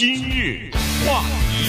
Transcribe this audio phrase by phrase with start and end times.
[0.00, 0.70] 今日
[1.06, 1.68] 话题，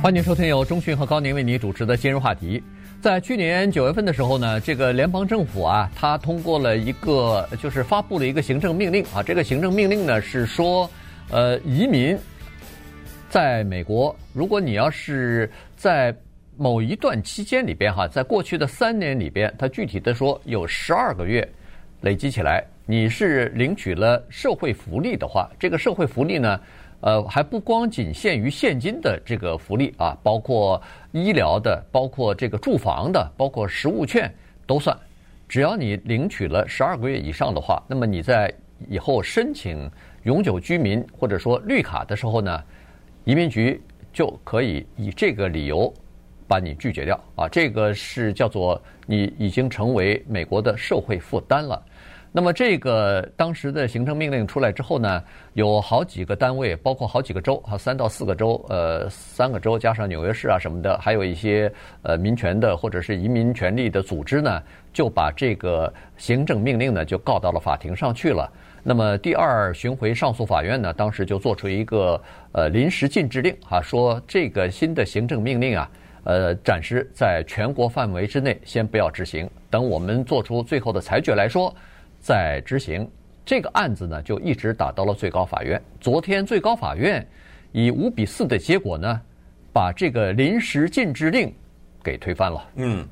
[0.00, 2.62] 欢迎收听由中讯和高宁为你主持的今日话题。
[3.00, 9.24] 在去年九月份的时候呢，这个联邦政府啊，它通过了一个，就是发布了一个行政命令啊。
[9.24, 10.88] 这个行政命令呢是说，
[11.32, 12.16] 呃，移民
[13.28, 16.14] 在美国，如果你要是在
[16.56, 21.44] 某一段期间里边哈，在过去的三年里边，它具体的说有十二个月
[22.02, 22.64] 累积起来。
[22.90, 26.60] 你是领取了社会福利的话，这个社会福利呢，
[27.02, 30.82] 呃，还不光仅限于现金的这个福利啊，包括
[31.12, 34.28] 医疗的，包括这个住房的，包括食物券
[34.66, 34.98] 都算。
[35.48, 38.52] 只要你领取了十二个月以上的话，那么你在
[38.88, 39.88] 以后申请
[40.24, 42.60] 永久居民或者说绿卡的时候呢，
[43.22, 43.80] 移民局
[44.12, 45.94] 就可以以这个理由
[46.48, 47.48] 把你拒绝掉啊。
[47.48, 51.80] 这个是叫做你已经成为美国的社会负担了。
[52.32, 55.20] 那么这个当时的行政命令出来之后呢，
[55.54, 68.48] 有好几个单位，包括好几个州，哈，三到四个州，呃，三个州加上纽约市啊什么的，还有一些呃民权的或者是移民权利的组织呢，就把这个行政命令呢就告到了法庭上去了。
[68.84, 75.90] 那么第二巡回上诉法院呢，当时就做出一个呃临时禁制令，哈，说这个新的行政命令啊，
[76.22, 81.74] 呃，暂时在全国范围之内先不要执行，等我们做出最后的裁决来说。
[82.20, 83.10] 在执行
[83.44, 85.80] 这个案子呢，就一直打到了最高法院。
[86.00, 87.26] 昨天最高法院
[87.72, 89.20] 以五比四的结果呢，
[89.72, 91.52] 把这个临时禁制令
[92.04, 92.68] 给推翻了。
[92.76, 93.08] 嗯，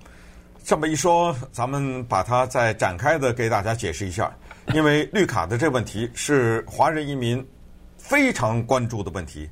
[0.62, 4.30] 这么一说，咱们把它再展开的给大家解释一下。
[4.74, 7.44] 因为绿卡的这问题是华人移民
[7.96, 9.48] 非常关注的问题。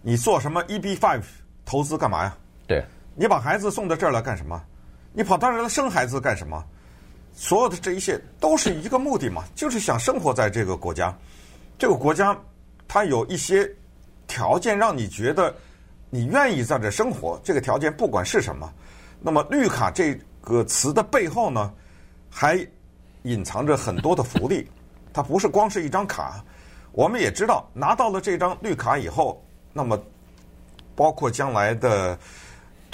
[0.00, 1.22] 你做什么 EB five
[1.66, 2.36] 投资干嘛呀？
[2.66, 2.82] 对，
[3.14, 4.58] 你把孩子送到这儿来干什么？
[5.12, 6.64] 你跑到这儿来生孩子干什么？
[7.36, 11.12] 所有的这一切都是一个目的嘛，就是想生活在这个国家。
[11.76, 12.36] 这个国家
[12.86, 13.68] 它有一些
[14.28, 15.52] 条件让你觉得
[16.10, 17.40] 你愿意在这生活。
[17.42, 18.72] 这个条件不管是什么，
[19.20, 21.72] 那么绿卡这个词的背后呢，
[22.30, 22.64] 还
[23.24, 24.70] 隐藏着很多的福利。
[25.12, 26.44] 它不是光是一张卡。
[26.92, 30.00] 我们也知道，拿到了这张绿卡以后，那么
[30.94, 32.16] 包括将来的。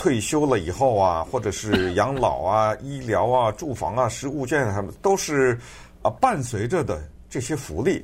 [0.00, 5.59] 退休了以后啊， 或者是养老啊、 医疗啊、住房啊、食物券啊，都是
[6.00, 8.03] 啊伴随着的这些福利。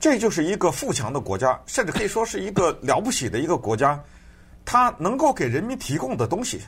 [0.00, 4.02] 这就是一个富强的国家，甚至可以说是一个了不起的一个国家。
[4.64, 6.60] 它能够给人民提供的东西，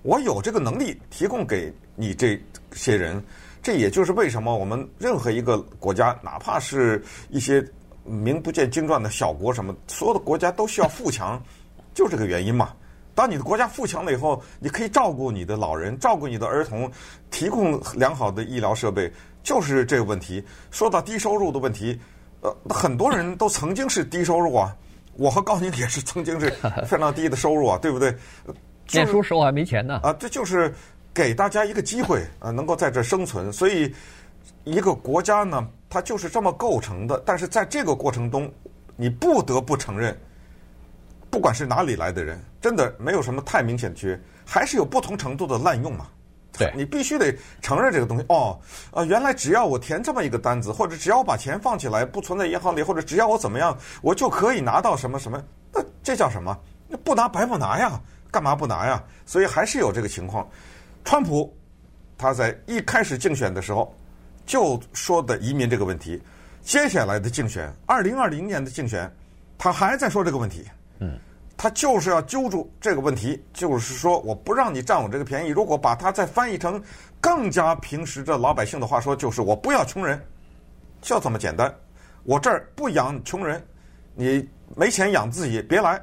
[0.00, 2.40] 我有这个能力提供给你这
[2.72, 3.22] 些人。
[3.62, 7.62] 这也就是为什么我们任何一个国家，哪怕是一些
[8.04, 11.42] 名不见经传的小国，什么所有的国家都需要富强，
[11.92, 12.70] 就这个原因嘛。
[13.14, 16.90] 当你的国家富强了以后，你可以照顾你的老人，照顾你的儿童，
[17.30, 19.10] 提供良好的医疗设备，
[19.42, 20.44] 就是这个问题。
[20.70, 21.98] 说到低收入的问题，
[22.40, 24.76] 呃，很多人都曾经是低收入啊。
[25.16, 26.50] 我和高宁也是曾经是
[26.84, 28.12] 非常低的收入啊，对不对？
[28.92, 30.00] 念书时候还没钱呢。
[30.02, 30.74] 啊，这就是
[31.14, 33.52] 给大家一个机会啊，能够在这生存。
[33.52, 33.94] 所以，
[34.64, 37.22] 一个国家呢，它就是这么构成的。
[37.24, 38.52] 但是在这个过程中，
[38.96, 40.18] 你不得不承认。
[41.34, 46.06] 不管是哪里来的人，真的没有什么太明显的区别，还是有不同程度的滥用嘛？
[46.56, 48.24] 对，你必须得承认这个东西。
[48.28, 48.56] 哦，
[48.92, 55.42] 啊，原来只要我填这么一个单子，或者只要我把钱放起来不存在银行里，或者只要我怎么样，我就可以拿到什么什么？
[55.72, 56.56] 那这叫什么？
[56.86, 58.00] 那不拿白不拿呀？
[58.30, 59.02] 干嘛不拿呀？
[59.26, 60.48] 所以还是有这个情况。
[61.04, 61.52] 川普
[62.16, 63.92] 他在一开始竞选的时候
[64.46, 66.22] 就说的移民这个问题，
[66.62, 69.12] 接下来的竞选，二零二零年的竞选，
[69.58, 70.64] 他还在说这个问题。
[71.04, 71.18] 嗯，
[71.56, 75.48] 他就是要揪住这个问题，就是说我不让你占我这个便宜。
[75.48, 76.82] 如果把它再翻译成
[77.20, 80.18] 更加平时的老百姓的话说，就是我不要穷人，
[81.02, 81.72] 就这么简单。
[82.22, 83.62] 我这儿不养穷人，
[84.14, 86.02] 你没钱养自己别来，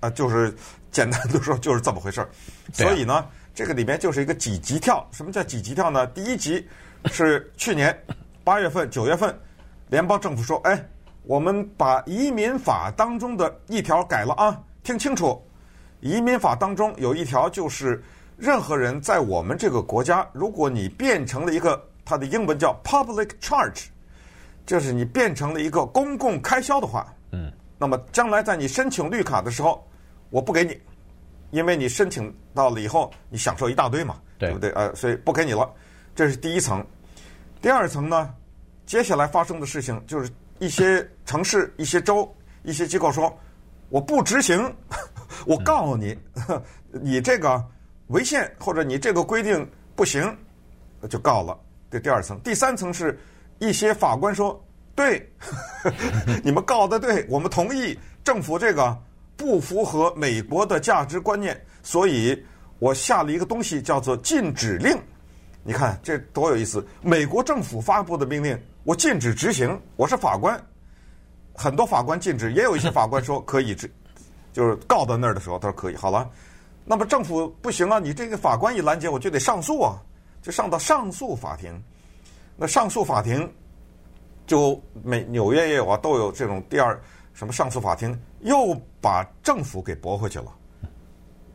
[0.00, 0.54] 啊，就是
[0.90, 2.28] 简单的说就是这么回事儿。
[2.72, 5.06] 所以呢，这个里面就是一个几级跳。
[5.12, 6.06] 什么叫几级跳呢？
[6.08, 6.66] 第一级
[7.06, 7.94] 是去年
[8.42, 9.38] 八月份、九月份，
[9.88, 10.82] 联邦政府说，哎。
[11.26, 15.42] 我们把移民法当中的一条改了啊，听清楚，
[16.00, 18.02] 移民法当中有一条就是，
[18.36, 23.86] 任何人在我们这个国家，如果你变成了一个，它的英文叫 public charge，
[24.66, 29.82] 就是你变成了一个公共开销的话，嗯，那么将来在你申请绿卡的时候，
[30.28, 30.78] 我不给你，
[31.52, 34.70] 因为你申请到了以后，你享受一大堆嘛，对不对？
[34.72, 35.72] 呃，所以不给你了，
[36.14, 36.84] 这是第一层。
[37.62, 38.34] 第二层呢，
[38.84, 40.30] 接下来发生的事情就是。
[40.58, 43.36] 一些城市、一些州、一些机构说
[43.90, 44.74] ：“我不执行，
[45.46, 46.16] 我告诉你，
[46.90, 47.62] 你这个
[48.08, 50.36] 违宪或者你这个规定不行，
[51.08, 51.58] 就告了。”
[51.90, 53.18] 这第二层，第三层是
[53.58, 54.60] 一些法官说
[54.96, 55.30] ：“对，
[56.42, 58.96] 你们告的对，我们同意政府这个
[59.36, 62.42] 不符合美国的价值观念，所以
[62.78, 64.96] 我下了一个东西叫做禁止令。
[65.62, 66.84] 你看这多有意思！
[67.00, 69.80] 美国政府发布的命令，我禁止执行。
[69.96, 70.62] 我是法官，
[71.54, 73.90] 很多法官禁止，也有一些法官说可以执，
[74.52, 75.96] 就是告到那儿的时候，他说可以。
[75.96, 76.30] 好了，
[76.84, 79.96] 那么政府不行啊，你这个法官一拦截，我就得上诉啊，
[80.42, 81.82] 就上到上诉法庭。
[82.56, 83.50] 那上诉法庭。
[84.46, 87.00] 就美纽约也有啊，都有这种第二
[87.32, 90.54] 什么上诉法庭，又把政府给驳回去了，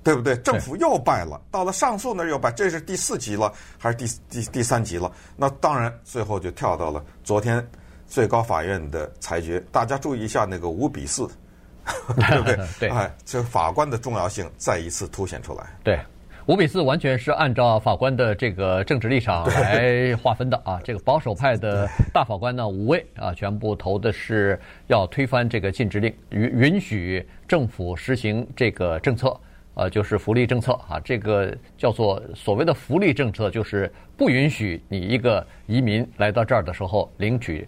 [0.10, 0.36] 对不对？
[0.38, 5.12] 政府又败了，到了上诉那儿又败，这是第四级了还是第第第三级了？
[5.38, 7.64] 那当然最后就跳到了昨天
[8.08, 9.64] 最高法院的裁决。
[9.72, 11.28] 大家注意一下那个五比四，
[12.16, 12.58] 对不对？
[12.80, 15.66] 对，哎，这法官的重要性再一次凸显出来。
[15.84, 16.00] 对。
[16.46, 20.82] 五比四完全是按照法官的这个政治立场来划分的啊！
[20.84, 29.40] 这个保守派的大法官呢，五位啊，全部投的是要推翻这个禁止令，允允许政府实行这个政策，
[29.74, 31.00] 呃，就是福利政策啊。
[31.04, 37.68] 这个叫做所谓的福利政策，就是不允许你一个移民来到这儿的时候领取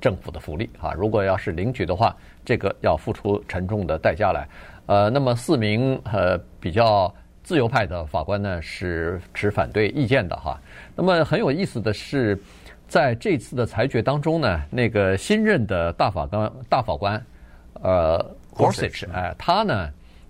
[0.00, 0.92] 政府的福利啊。
[0.92, 4.48] 如果要是领取的话，这个要付出沉重的代价来。
[4.86, 7.14] 呃，那么四名呃比较。
[7.44, 10.60] 自由派的法官呢是持反对意见的哈。
[10.94, 12.38] 那么很有意思的是，
[12.86, 17.24] 在这次的裁决当中呢，那个新任的大法官大法官，
[17.80, 18.22] 呃
[18.54, 19.88] ，Gorsuch，哎，他呢，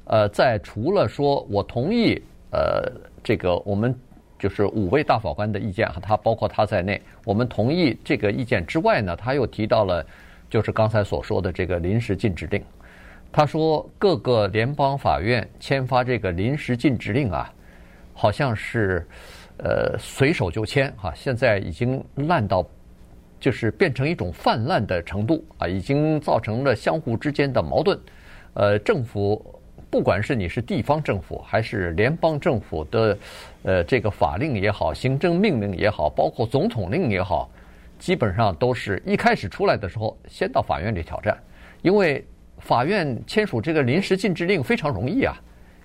[0.08, 2.20] 呃，在除了说我同意
[2.50, 2.82] 呃
[3.22, 3.94] 这个我们
[4.38, 10.04] 就是五位大法官的意见哈，他包括他在内，我们同意这个意见之外呢，他又提到了
[10.48, 12.62] 就是刚才所说的这个临时禁止令。
[13.30, 17.52] 他说：“各个联邦法院签发这个临时禁止令啊，
[18.14, 19.06] 好像是
[19.58, 22.66] 呃随手就签哈，现在已经烂到
[23.38, 28.00] 就是变成一种泛滥的程度啊，已经造成了相互之间的矛盾。
[28.54, 29.57] 呃，政府
[29.90, 33.18] 不管是你是地方政府还是联邦政府的
[33.62, 37.50] 呃这个法令也好，行政命令也好，包括总统令也好，
[37.98, 41.36] 基本上都是一开始出来的时候先到法院里挑战，
[41.82, 42.24] 因为。”
[42.60, 45.40] 法院签署这个临时禁止令非常容易啊，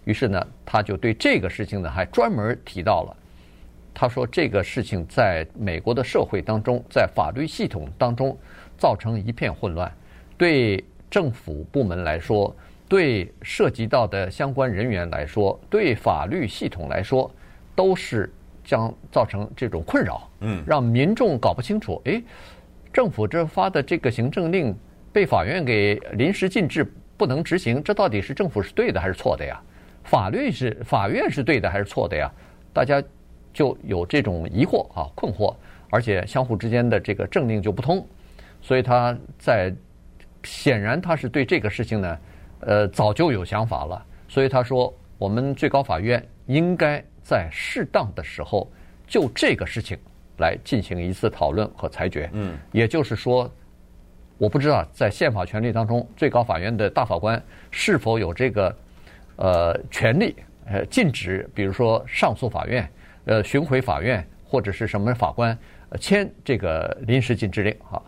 [0.06, 3.16] 于是呢，他就对这个事情呢还专门提到了。
[3.94, 8.36] 他说这个事情在美国的社会当中，在法律系统当中
[8.76, 9.90] 造成一片混乱，
[10.36, 12.54] 对政府部门来说，
[12.94, 17.32] 对涉及到的相关人员来说，对法律系统来说，
[17.74, 18.32] 都是
[18.64, 20.30] 将造成这种困扰。
[20.42, 22.22] 嗯，让民众搞不清楚，哎，
[22.94, 24.76] 政府这发的这个行政令。
[25.12, 26.84] 被法院给临时禁制
[27.18, 29.60] 不能执行，这到底是政府是对的还是错的呀？
[30.04, 32.32] 法律是法院是对的还是错的呀？
[32.74, 33.02] 大家
[33.54, 35.56] 就有这种疑惑啊、困惑，
[35.92, 38.06] 而且相互之间的这个政令就不通，
[38.60, 39.72] 所以他在
[40.44, 42.18] 显然他是对这个事情呢，
[42.66, 44.06] 呃，早就有想法了。
[44.28, 48.70] 所以他说，我们最高法院应该在适当的时候
[49.08, 49.98] 就这个事情
[50.38, 52.30] 来进行一次讨论和裁决。
[52.34, 53.52] 嗯，也就是说。
[54.40, 58.76] 我不知道在宪法权利当中，最高法院的大法官是否有这个
[59.38, 62.90] 呃权利呃禁止，比如说上诉法院、
[63.26, 65.58] 呃巡回法院或者是什么法官
[66.00, 68.02] 签这个临时禁止令啊，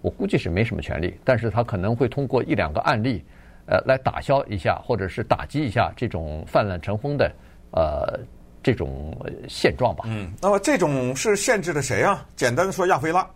[0.00, 3.22] 我估计是没什么权利，但是他可能会通过一两个案例
[3.66, 7.30] 呃来打消一下或者是打击一下这种泛滥成风的
[7.70, 8.18] 呃
[8.62, 9.16] 这种
[9.48, 10.04] 现状吧。
[10.06, 12.26] 嗯，那么这种是限制了谁啊？
[12.36, 13.28] 简单的说，亚非拉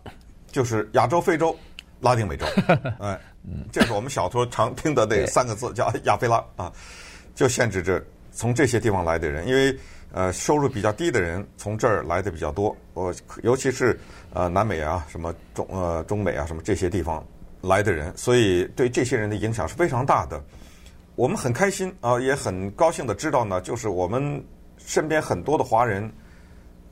[0.52, 1.56] 就是亚洲、非洲。
[2.00, 2.45] 拉丁美洲，
[3.00, 3.18] 哎，
[3.73, 6.71] 这是我们小时候常听的那三个字，叫亚非拉啊，
[7.35, 9.75] 就限制着从这些地方来的人，因为
[10.12, 13.99] 呃收入比较低的人从这儿来的比较多，我尤其是
[14.35, 17.26] 呃南美啊，什么中呃中美啊，什么这些地方
[17.66, 20.42] 来的人，所以对这些人的影响是非常大的。
[21.14, 24.44] 我们很开心啊，也很高兴的知道呢，就是我们
[24.78, 26.11] 身边很多的华人。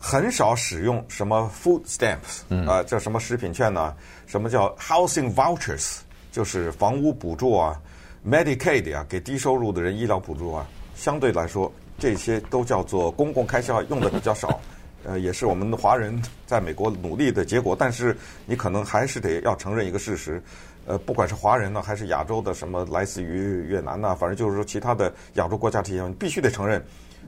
[0.07, 3.95] 很少使用什么 food stamps，啊，叫什么食品券呢？
[4.27, 6.01] 什么叫 housing vouchers，
[6.31, 7.81] 就是房屋补助啊
[8.23, 10.67] ，Medicaid 啊，给低收入的人医疗补助啊。
[10.95, 14.61] 相对来说，这些都叫做公共开销，用的比较少。
[15.05, 17.77] 呃，也是我们的华人在美国努力的结果。
[17.79, 20.43] 但是你可能还是得要承认一个事实，
[20.87, 26.85] 呃，不管是华人呢，还是亚洲的什么来自于越南呐，反正就是说其他的亚洲国家这些，你必须得承认，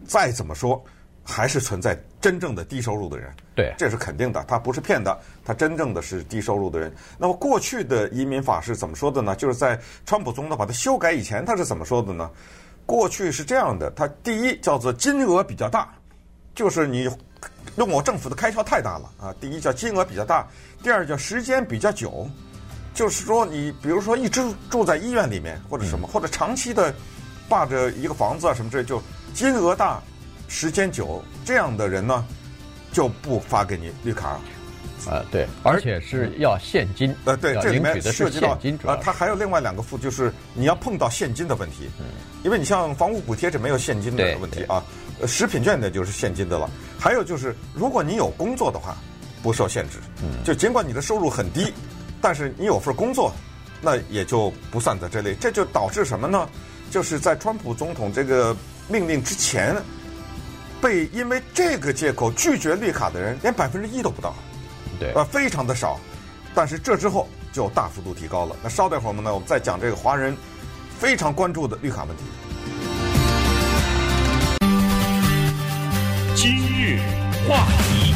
[0.07, 0.83] 再怎么说。
[1.29, 4.45] 还是存在真正的低收入的人，对，这是肯定的。
[4.47, 6.95] 他不是骗的，他真正的是低收入的人。
[7.19, 9.35] 那么过去的移民法是怎么说的呢？
[9.35, 12.31] 就是在川普总统把它修改以前，他是怎么说的呢？
[12.87, 15.93] 过去是这样的，它第一叫做金额比较大，
[16.55, 17.11] 就是你
[17.77, 19.35] 用我政府的开销太大了啊。
[19.41, 20.47] 第一叫金额比较大，
[20.83, 22.29] 第二叫时间比较久。
[22.95, 26.95] 就是说你比如说一直住在医院里面或者什么，或者长期的
[27.49, 29.03] 霸着一个房子啊什么之类，就
[29.35, 30.03] 金额大、
[30.49, 32.25] 时间久这样的人呢，
[32.93, 34.41] 就不发给你绿卡。
[35.07, 37.15] 啊，对，而且是要现金。
[37.27, 41.91] 呃，对，这里面涉及到啊，它还有另外两个负，就是你要碰到现金的问题。
[42.01, 42.07] 嗯，
[42.43, 44.83] 因为你像房屋补贴是没有现金的问题啊，
[45.25, 46.69] 食品券的就是现金的了。
[46.99, 48.97] 还有就是，如果你有工作的话，
[49.43, 49.99] 不受限制。
[50.23, 51.73] 嗯，就尽管你的收入很低，
[52.21, 53.33] 但是你有份工作，
[53.81, 55.35] 那也就不算在这类。
[55.37, 56.49] 这就导致什么呢？
[56.91, 58.57] 就是在川普总统这个
[58.89, 59.77] 命令之前，
[60.81, 64.35] 被因为这个借口拒绝绿卡的人，连百分之一都不到。
[64.99, 65.99] 对，呃，非常的少，
[66.55, 68.57] 但是这之后就大幅度提高了。
[68.63, 70.37] 那稍待会儿呢，我们再讲这个华人
[70.99, 72.23] 非常关注的绿卡问题。
[77.49, 78.13] 话题，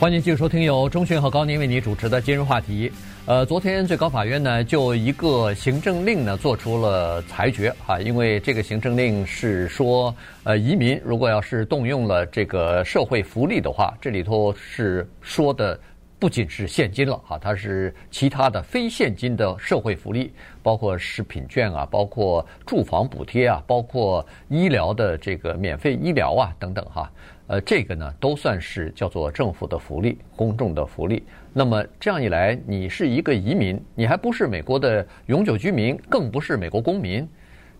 [0.00, 2.90] 欢迎继续收听由钟迅和高宁为你主持的今日话题。
[3.26, 15.78] 呃，昨天最高法院呢就一个行政令呢做出了裁决啊，因为这个行政令是说，呃，移民如果要是动用了这个社会福利的话，这里头是说的
[16.18, 20.32] 不仅是现金了哈，它是其他的非现金的社会福利，
[20.62, 27.12] 包括食品券啊，包括住房补贴啊，包括医疗的这个免费医疗啊等等哈，
[27.48, 31.22] 呃，这个呢都算是叫做政府的福利，公众的福利。
[31.52, 37.28] 那么这样一来，你是一个移民，你还不是美国的永久居民，更不是美国公民，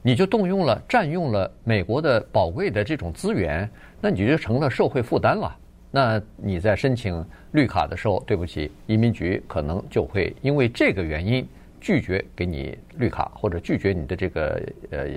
[0.02, 5.56] 你就动用了、占用了美国的宝贵的这种资源，那你就成了社会负担了。
[5.96, 11.48] 那你在申请绿卡的时候，对不起，移民局可能就会因为这个原因
[11.80, 15.08] 拒绝给你绿卡，或者拒绝你的这个呃，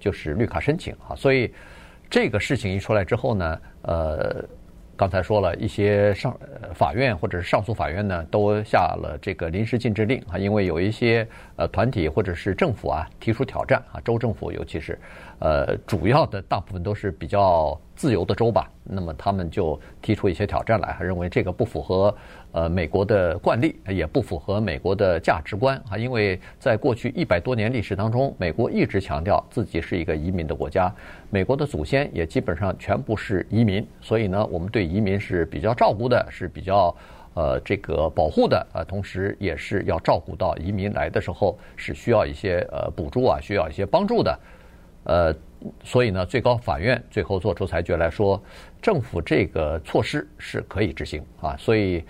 [0.00, 1.14] 就是绿卡申请啊。
[1.14, 1.54] 所以
[2.10, 4.44] 这个事情一出来之后呢，呃。
[4.96, 6.36] 刚才说了一些上
[6.72, 14.98] 法院或者是上诉法院呢，都下了这个临时禁制令啊，因为有一些呃团体或者是政府啊提出挑战啊，州政府尤其是
[15.40, 22.14] 呃主要的大部分都是比较自由的州吧，那么他们就提出一些挑战来，认为这个不符合。
[22.54, 30.88] 呃，美国的惯例也不符合美国的价值观啊，因为在过去一百多年历史当中，美国一直强调自己是一个移民的国家，
[31.30, 36.94] 美国的祖先也基本上全部是移民，所以呢，我们对移民是比较照顾的，是比较
[37.34, 44.38] 呃这个保护的啊，同时也是要照顾到移民来的时候是需要一些呃补助啊，需要一些帮助的，
[45.02, 45.34] 呃，
[45.82, 48.40] 所以呢，最高法院最后做出裁决来说，
[48.80, 52.04] 政府这个措施是可以执行啊，所以。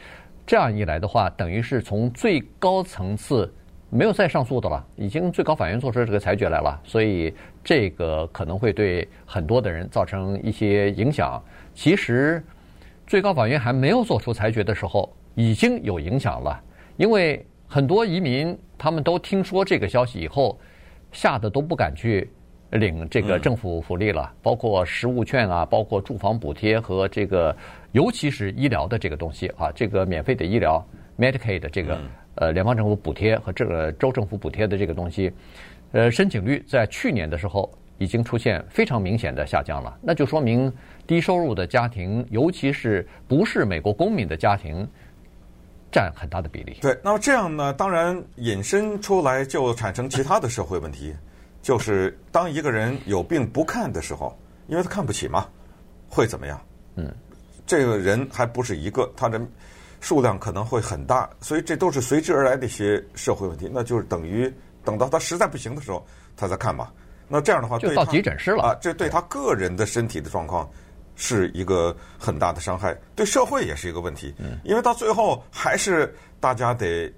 [0.47, 3.53] 这样一来的话，等于是从最高层次
[3.89, 7.33] 没有再上诉的了，已经最高法院做出这个裁决来了，所以
[7.63, 11.43] 这个可能会对很多的人造成一些影响。
[11.73, 12.43] 其实，
[13.07, 16.61] 最高法院还没有做出裁决的时候，已经有影响了，
[16.97, 20.59] 因为很多移民他们都听说这个消息以后，
[21.11, 22.31] 吓得都不敢去。
[22.71, 27.55] 领这个政府福利了，包括食物券啊，包括住房补贴和这个，
[27.93, 30.85] 尤其是医疗的这个东西啊，这个免费的医疗
[31.17, 31.99] Medicaid 的这个
[32.35, 35.33] 呃联邦政府补贴和这个州政府补贴的这个东西，
[35.93, 40.73] 呃，申请率在去年的时候已经出现非常明显的下降了，那就说明
[41.07, 44.85] 低收入的家庭，尤其是不是美国公民的家庭，
[45.93, 46.77] 占很大的比例。
[46.83, 51.15] 对，那么这样呢，当然引申出来就产生其他的社会问题。
[51.65, 55.49] 就是当一个人有病不看的时候，因为他看不起嘛，
[56.11, 56.61] 会怎么样？
[56.97, 57.11] 嗯，
[57.67, 59.41] 这个人还不是一个，他的
[59.99, 63.67] 数量可能会很大，所以这都是随之而来的一些社会问题。
[63.73, 64.53] 那就是等于
[64.85, 66.07] 等到他实在不行的时候，
[66.37, 66.93] 他再看吧。
[67.29, 70.69] 那这样的话，就到急诊室了啊，这对他个人的身体的状况
[71.17, 74.35] 是一个很大的伤害，对社会也是一个问题。
[74.37, 77.11] 嗯，因为到最后还是大家得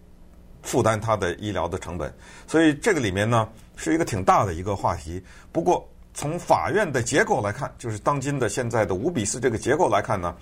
[0.62, 2.15] 负担他的医疗的成本，
[2.47, 3.49] 所以这个里面呢。
[3.76, 10.35] 是一个挺大的一个话题，不过从法院的结构来看，就是当今的现在的五比四这个结构来看呢，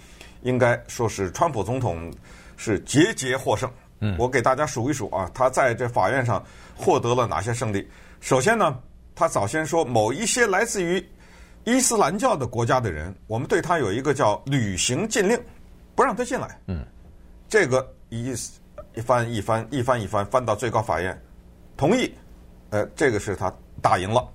[0.42, 2.12] 应该说是川普总统
[2.56, 3.68] 是节节获胜。
[4.00, 6.42] 嗯，我给大家数一数啊，他在这法院上
[6.76, 7.88] 获得了哪些胜利？
[8.20, 8.78] 首先呢，
[9.14, 11.04] 他早先说某一些来自于
[11.64, 15.40] 伊斯兰教的国家的人，我们对他有一个叫旅行禁令，
[15.94, 16.60] 不让他进来。
[16.66, 16.84] 嗯，
[17.48, 18.32] 这个一
[18.94, 21.20] 一翻一翻一翻一翻翻到最高法院
[21.76, 22.12] 同意。
[22.74, 24.28] 呃，这个是他打赢了。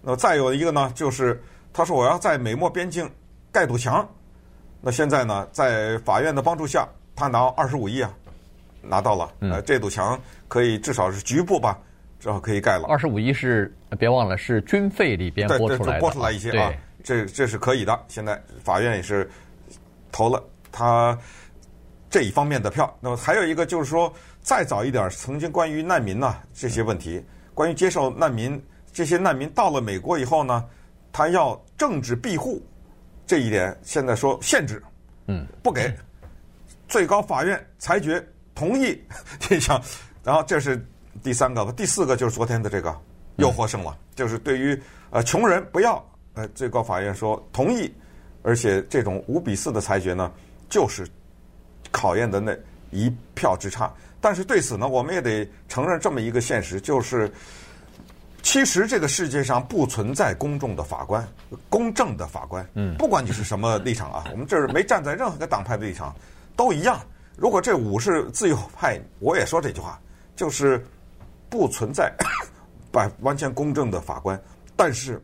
[0.00, 3.10] 那么再有一个呢，就是他说我要在美墨边境
[3.50, 4.08] 盖堵墙。
[4.80, 8.14] 那现在呢，在法院的帮助下，他拿二十五亿啊，
[8.82, 9.32] 拿到了。
[9.40, 11.76] 呃，这堵墙可以至少是局部吧，
[12.20, 12.86] 至少可以盖了。
[12.88, 16.72] 二十五亿是别忘了是军费里边拨出来的，拨出来一些啊。
[17.02, 18.00] 这这是可以的。
[18.06, 19.28] 现在法院也是
[20.12, 21.18] 投了他
[22.08, 22.96] 这一方面的票。
[23.00, 27.20] 那么还有一个就是说，再早一点，曾经关于难民呐这些问题，
[27.54, 28.60] 关于接受难民，
[28.92, 30.64] 这些难民到了美国以后呢，
[31.12, 32.62] 他要政治庇护，
[33.26, 34.82] 这一点现在说限制，
[35.26, 35.94] 嗯，不给，
[36.88, 38.98] 最高法院裁决同意，
[39.50, 39.80] 你想，
[40.24, 40.82] 然后这是
[41.22, 42.96] 第三个吧，第四个就是昨天的这个
[43.36, 44.80] 又获胜了，就是对于
[45.10, 46.02] 呃穷人不要，
[46.34, 47.92] 呃最高法院说同意，
[48.42, 50.32] 而且这种五比四的裁决呢，
[50.68, 51.06] 就是
[51.90, 52.56] 考验的那
[52.90, 53.92] 一票之差。
[54.22, 57.28] 但是对此呢，我们也得承认这么一个现实，就是
[58.40, 61.26] 其实这个世界上不存在公众的法官、
[61.68, 62.64] 公正的法官。
[62.74, 66.14] 嗯，不管你是什么立场啊， 我们这儿没站在任何一个党派的立场，
[66.54, 67.00] 都一样。
[67.36, 70.00] 如果这五是自由派，我也说这句话，
[70.36, 70.86] 就是
[71.50, 72.12] 不存在
[72.92, 74.40] 百完全公正的法官。
[74.76, 75.20] 但是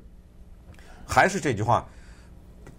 [1.07, 1.87] 还是这句话，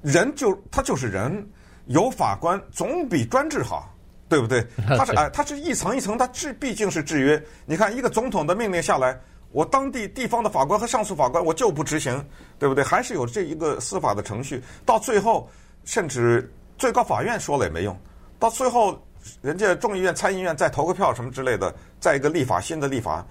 [0.02, 1.48] 人就他就是人，
[1.86, 3.90] 有法官总比专制好。
[4.30, 4.66] 对不对？
[4.96, 7.44] 他是哎，他是一层一层，他制毕竟是制约。
[7.66, 9.20] 你看，一个总统的命令下来，
[9.52, 12.24] 我当地地方的法官和上诉法官，我就不执行，
[12.60, 12.84] 对不对？
[12.84, 14.64] 还是有这一个司法的程序。
[14.86, 15.50] 到最后，
[15.84, 18.00] 甚至最高法院说了也没用。
[18.38, 19.02] 到最后，
[19.42, 23.26] 人家众议院、参议院再投个票什么之类的，再一个立法新的立法，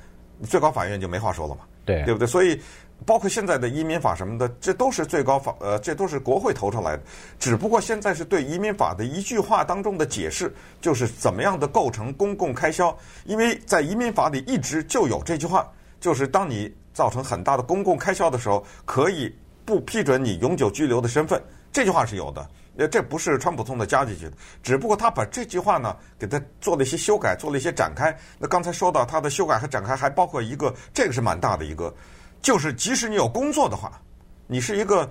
[0.45, 1.61] 最高法院就没话说了嘛？
[1.85, 2.27] 对，对不对？
[2.27, 2.61] 所以。
[3.07, 7.03] 包括现在的移民法什么的，这都是最高法，呃，这都是国会投出来的。
[7.39, 12.95] 只不过现在是对移民法的一句话当中的解释，就是怎么样的构成公共开销。
[13.25, 19.33] 因为在移民法里一直就有这句话，就是当你造成很大的公共开销的时候，可以
[19.65, 21.41] 不批准你永久居留的身份。
[21.73, 22.45] 这句话是有的，
[22.79, 24.33] 呃，这不是川普通的加进去的。
[24.63, 28.17] 只不过他把这句话呢，给他做了一些修改，做了一些展开。
[28.39, 31.93] 那刚才说到他的修改和展开，还包括一个，这个是蛮大的一个。
[32.41, 34.01] 就是，即使你有工作的话，
[34.47, 35.11] 你是一个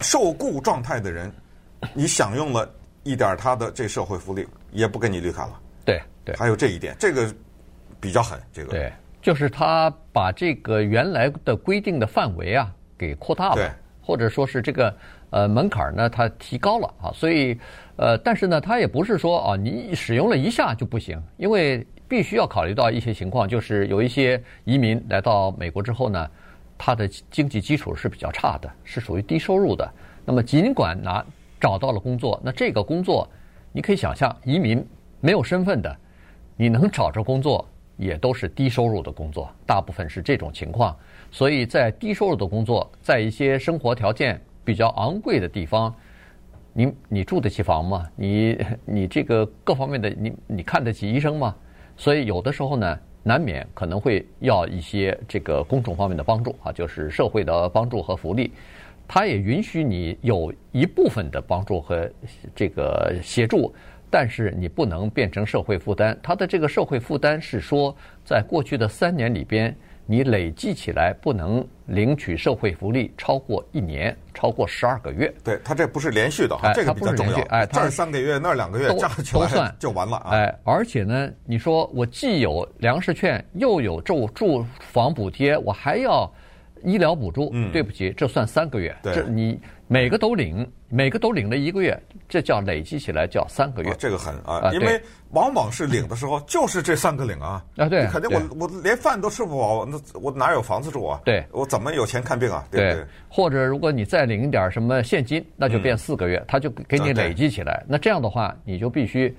[0.00, 1.30] 受雇状态的人，
[1.92, 5.60] 你享用了一点他的这社会福利，也不给你绿卡了。
[5.84, 7.34] 对对，还有这一点，这个
[8.00, 8.40] 比较狠。
[8.52, 13.68] 这个对，就是他把这个原来的规定的范围啊给扩大了，对
[14.00, 14.96] 或者说是这个
[15.32, 17.10] 呃门槛呢，它提高了啊。
[17.12, 17.58] 所以
[17.96, 26.30] 呃，但是呢，它也不是说啊，你使用了一下就不行，因为必须要考虑到一些情况，就是有一些移民来到美国之后呢。
[26.84, 29.88] 他的经济基础是比较差的，是属于低收入的。
[30.24, 31.24] 那么尽管拿
[31.60, 33.28] 找到了工作，那这个工作
[33.70, 34.84] 你可以想象，移民
[35.20, 35.96] 没有身份的，
[36.56, 37.64] 你能找着工作
[37.96, 40.96] 也都是低收入的工作，大部分是这种情况。
[41.30, 45.94] 所以在低收入的工作，在一些生活条件比较昂贵的地方，
[46.72, 48.08] 你你住得起房吗？
[48.16, 51.54] 你 你这个各方面的你你看得起医生吗？
[51.96, 52.98] 所以有的时候呢。
[53.24, 58.50] 难免可能会要一些这个公众方面的帮助啊，就是社会的帮助和福利，
[59.06, 62.10] 他也允许你有一部分的帮助和
[62.52, 63.72] 这个协助，
[64.10, 66.18] 但是你不能变成社会负担。
[66.20, 69.72] 他的这个社会负担是说，在过去的三年里边。
[70.04, 75.32] 你累计起来不能领取社会福利超过一年，超过十二个月。
[75.44, 77.38] 对，他这不是连续的，哎、这个比较重要。
[77.50, 80.30] 哎，这三个月，那两个月加起来都算就完了啊。
[80.32, 86.30] 哎，而且呢，你说我既有粮食券，又有住住房补贴，我还要
[86.82, 87.50] 医疗补助。
[87.52, 88.94] 嗯，对不起，这算三个月。
[89.02, 89.60] 对，这你
[89.92, 93.90] 每个都领，每个都领了一个月，这叫累积起来叫三个月。
[93.90, 95.00] 哦、这个很啊，因为。
[95.32, 101.18] 往往是领的时候 就是这三个领啊啊对，肯定我我连饭都吃不饱，那我哪有房子住啊？
[101.24, 102.62] 对，我怎么有钱看病啊？
[102.70, 103.06] 对不对？
[103.30, 107.82] 或者如果你再领一点什么现金，那就变四个月，他就给你累积起来。
[107.88, 109.34] 那这样的话，你就必须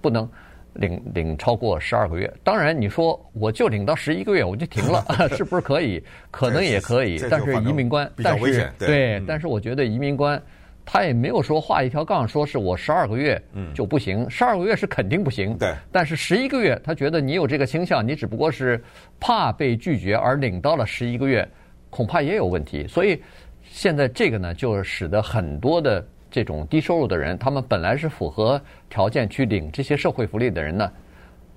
[0.00, 0.30] 不能
[0.78, 2.32] 领领超过十二个月。
[2.44, 5.04] 当然，你说我就领到十一个月我就停了，
[5.36, 6.02] 是不是可以？
[6.30, 10.40] 可能也可以，但是移民官但是对，但是我觉得移民官。
[10.88, 13.42] 他也没有说画一条杠，说是我十二个月
[13.74, 15.58] 就不行，十二个月是肯定不行。
[15.58, 18.80] 对，但是十一个月，他觉得你有这个倾向，你只不过是
[19.18, 21.44] 怕被拒绝而领到了十一个月，
[21.90, 22.86] 恐怕也有问题。
[22.86, 23.20] 所以
[23.64, 30.92] 现在这个呢，就使得很多的这种低收入的人，他们本来是符合条件去领这些社会福利的人呢，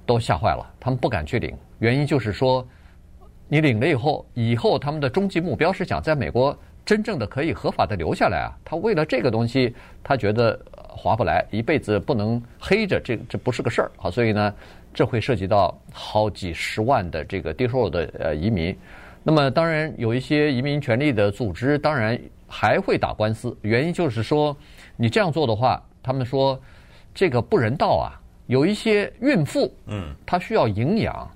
[0.06, 1.56] 都吓坏了，他们不敢去领。
[1.80, 2.68] 原因就是说，
[3.48, 6.58] 你领了以后，以后他们的终极目标是想在美国。
[6.86, 14.10] 真正的可以合法的留下来啊，他为了这个东西，他觉得划不来，一辈子不能黑着，这这不是个事儿啊。
[14.10, 14.56] 所以呢，
[14.92, 18.76] 这会涉及到好几十万的这个低收入的呃移民。
[19.22, 23.56] 那么当然有一些移民权利的组织，当然还会打官司。
[23.62, 24.56] 原因就是说，
[24.98, 26.60] 你这样做的话，他们说
[27.14, 28.20] 这个不人道啊。
[28.48, 31.30] 有一些孕妇，嗯，她需要营养，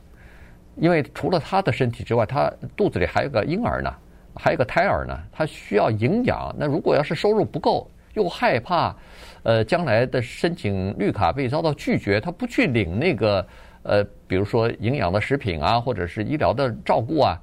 [0.76, 3.93] 因为除了她的身体之外，她肚子里还有个婴儿呢。
[4.36, 6.52] 还有个胎儿呢，她需要营养。
[6.58, 8.95] 那如果要是收入不够，又害怕，
[9.43, 13.45] 呃，将来的申请绿卡被遭到拒绝，她不去领那个
[13.84, 17.39] 呃，比如说营养的食品啊，或者是医疗的照顾啊，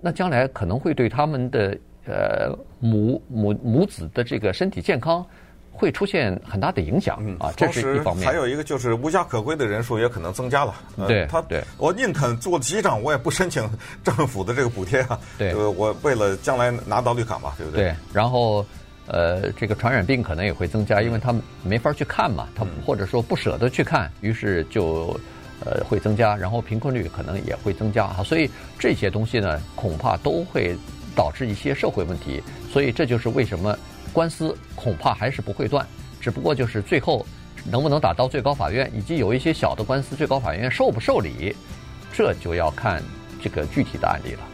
[0.00, 5.24] 那将来可能会对他们的呃母母母子的这个身体健康。
[5.76, 8.24] 会出现很大的影响啊，这是一方面。
[8.24, 10.72] 还有一个就是无家可归的人数也可能增加了。
[11.08, 13.68] 对，他对我宁肯做机长，我也不申请
[14.04, 15.18] 政府的这个补贴啊。
[15.36, 17.86] 对，我为了将来拿到绿卡嘛，对不对？
[17.86, 17.94] 对。
[18.12, 18.64] 然后，
[19.08, 25.18] 呃，这个传染病可能也会增加，因为他们没法去看嘛，他或者说不舍得去看，于是就
[25.64, 28.22] 呃会增加，然后贫困率可能也会增加啊。
[28.24, 30.76] 所以这些东西呢，恐怕都会
[31.14, 32.42] 导致一些社会问题。
[32.72, 33.76] 所以这就是为什么。
[34.12, 35.84] 官司恐怕还是不会断，
[36.20, 37.26] 只不过就是最后
[37.68, 41.56] 能不能打到最高法院，以及有一些小的官司，最高法院受不受理，
[42.12, 43.02] 这就要看
[43.42, 44.53] 这个具体的案例了。